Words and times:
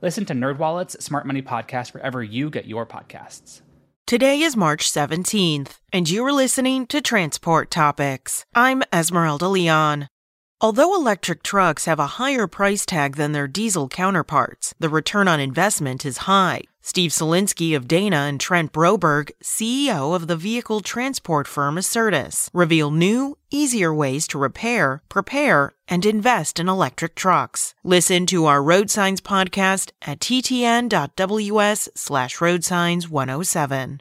Listen 0.00 0.24
to 0.26 0.32
NerdWallet's 0.32 1.04
Smart 1.04 1.26
Money 1.26 1.42
Podcast 1.42 1.92
wherever 1.92 2.22
you 2.22 2.50
get 2.50 2.66
your 2.66 2.86
podcasts. 2.86 3.62
Today 4.06 4.40
is 4.40 4.56
March 4.56 4.90
17th, 4.90 5.80
and 5.92 6.08
you 6.08 6.24
are 6.24 6.32
listening 6.32 6.86
to 6.86 7.00
Transport 7.00 7.70
Topics. 7.70 8.44
I'm 8.54 8.84
Esmeralda 8.92 9.48
Leon. 9.48 10.08
Although 10.60 10.94
electric 10.94 11.42
trucks 11.42 11.86
have 11.86 11.98
a 11.98 12.18
higher 12.18 12.46
price 12.46 12.86
tag 12.86 13.16
than 13.16 13.32
their 13.32 13.48
diesel 13.48 13.88
counterparts, 13.88 14.72
the 14.78 14.88
return 14.88 15.26
on 15.26 15.40
investment 15.40 16.06
is 16.06 16.18
high. 16.18 16.62
Steve 16.88 17.10
Slesinski 17.10 17.76
of 17.76 17.86
Dana 17.86 18.16
and 18.16 18.40
Trent 18.40 18.72
Broberg, 18.72 19.30
CEO 19.44 20.16
of 20.16 20.26
the 20.26 20.36
vehicle 20.36 20.80
transport 20.80 21.46
firm 21.46 21.76
Acertus, 21.76 22.48
reveal 22.54 22.90
new, 22.90 23.36
easier 23.50 23.92
ways 23.92 24.26
to 24.28 24.38
repair, 24.38 25.02
prepare, 25.10 25.74
and 25.86 26.06
invest 26.06 26.58
in 26.58 26.66
electric 26.66 27.14
trucks. 27.14 27.74
Listen 27.84 28.24
to 28.24 28.46
our 28.46 28.62
Road 28.62 28.88
Signs 28.88 29.20
podcast 29.20 29.90
at 30.00 30.20
ttn.ws 30.20 31.90
slash 31.94 32.38
roadsigns107. 32.38 33.98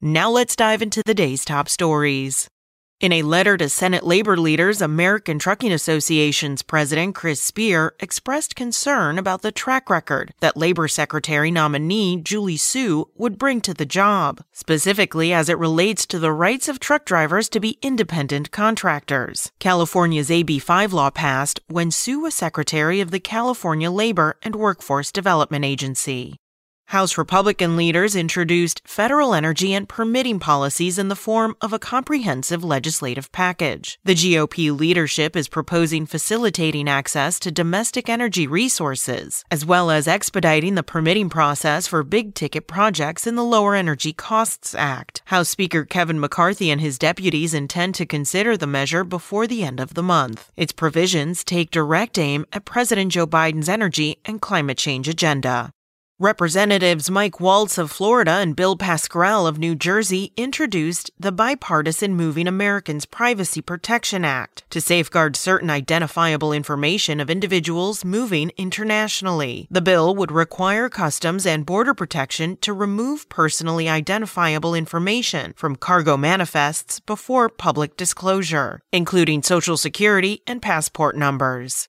Now 0.00 0.30
let's 0.30 0.56
dive 0.56 0.80
into 0.80 1.02
the 1.04 1.12
day's 1.12 1.44
top 1.44 1.68
stories. 1.68 2.48
In 3.00 3.12
a 3.12 3.22
letter 3.22 3.56
to 3.56 3.70
Senate 3.70 4.04
labor 4.04 4.36
leaders, 4.36 4.82
American 4.82 5.38
Trucking 5.38 5.72
Association's 5.72 6.60
president 6.60 7.14
Chris 7.14 7.40
Spear 7.40 7.94
expressed 7.98 8.54
concern 8.54 9.16
about 9.16 9.40
the 9.40 9.50
track 9.50 9.88
record 9.88 10.34
that 10.40 10.54
labor 10.54 10.86
secretary 10.86 11.50
nominee 11.50 12.20
Julie 12.20 12.58
Su 12.58 13.08
would 13.16 13.38
bring 13.38 13.62
to 13.62 13.72
the 13.72 13.86
job, 13.86 14.44
specifically 14.52 15.32
as 15.32 15.48
it 15.48 15.56
relates 15.56 16.04
to 16.08 16.18
the 16.18 16.30
rights 16.30 16.68
of 16.68 16.78
truck 16.78 17.06
drivers 17.06 17.48
to 17.48 17.58
be 17.58 17.78
independent 17.80 18.50
contractors. 18.50 19.50
California's 19.58 20.28
AB5 20.28 20.92
law 20.92 21.08
passed 21.08 21.58
when 21.68 21.90
Su 21.90 22.20
was 22.20 22.34
secretary 22.34 23.00
of 23.00 23.12
the 23.12 23.20
California 23.20 23.90
Labor 23.90 24.36
and 24.42 24.54
Workforce 24.54 25.10
Development 25.10 25.64
Agency. 25.64 26.36
House 26.90 27.16
Republican 27.16 27.76
leaders 27.76 28.16
introduced 28.16 28.82
federal 28.84 29.32
energy 29.32 29.72
and 29.72 29.88
permitting 29.88 30.40
policies 30.40 30.98
in 30.98 31.06
the 31.06 31.14
form 31.14 31.54
of 31.60 31.72
a 31.72 31.78
comprehensive 31.78 32.64
legislative 32.64 33.30
package. 33.30 34.00
The 34.04 34.16
GOP 34.16 34.76
leadership 34.76 35.36
is 35.36 35.46
proposing 35.46 36.04
facilitating 36.04 36.88
access 36.88 37.38
to 37.40 37.52
domestic 37.52 38.08
energy 38.08 38.48
resources, 38.48 39.44
as 39.52 39.64
well 39.64 39.88
as 39.88 40.08
expediting 40.08 40.74
the 40.74 40.82
permitting 40.82 41.30
process 41.30 41.86
for 41.86 42.02
big 42.02 42.34
ticket 42.34 42.66
projects 42.66 43.24
in 43.24 43.36
the 43.36 43.44
Lower 43.44 43.76
Energy 43.76 44.12
Costs 44.12 44.74
Act. 44.74 45.22
House 45.26 45.48
Speaker 45.48 45.84
Kevin 45.84 46.18
McCarthy 46.18 46.72
and 46.72 46.80
his 46.80 46.98
deputies 46.98 47.54
intend 47.54 47.94
to 47.94 48.04
consider 48.04 48.56
the 48.56 48.66
measure 48.66 49.04
before 49.04 49.46
the 49.46 49.62
end 49.62 49.78
of 49.78 49.94
the 49.94 50.02
month. 50.02 50.50
Its 50.56 50.72
provisions 50.72 51.44
take 51.44 51.70
direct 51.70 52.18
aim 52.18 52.44
at 52.52 52.64
President 52.64 53.12
Joe 53.12 53.28
Biden's 53.28 53.68
energy 53.68 54.16
and 54.24 54.40
climate 54.40 54.78
change 54.78 55.06
agenda. 55.06 55.72
Representatives 56.22 57.10
Mike 57.10 57.40
Waltz 57.40 57.78
of 57.78 57.90
Florida 57.90 58.32
and 58.32 58.54
Bill 58.54 58.76
Pascrell 58.76 59.46
of 59.46 59.58
New 59.58 59.74
Jersey 59.74 60.34
introduced 60.36 61.10
the 61.18 61.32
bipartisan 61.32 62.14
Moving 62.14 62.46
Americans 62.46 63.06
Privacy 63.06 63.62
Protection 63.62 64.22
Act 64.22 64.62
to 64.68 64.82
safeguard 64.82 65.34
certain 65.34 65.70
identifiable 65.70 66.52
information 66.52 67.20
of 67.20 67.30
individuals 67.30 68.04
moving 68.04 68.52
internationally. 68.58 69.66
The 69.70 69.80
bill 69.80 70.14
would 70.14 70.30
require 70.30 70.90
Customs 70.90 71.46
and 71.46 71.64
Border 71.64 71.94
Protection 71.94 72.58
to 72.58 72.74
remove 72.74 73.30
personally 73.30 73.88
identifiable 73.88 74.74
information 74.74 75.54
from 75.56 75.74
cargo 75.74 76.18
manifests 76.18 77.00
before 77.00 77.48
public 77.48 77.96
disclosure, 77.96 78.82
including 78.92 79.42
Social 79.42 79.78
Security 79.78 80.42
and 80.46 80.60
passport 80.60 81.16
numbers. 81.16 81.88